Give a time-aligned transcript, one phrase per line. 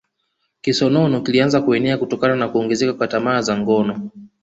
[0.61, 4.09] Kisonono kilianza kuenea kutokana na kuongezeka kwa tamaa za ngono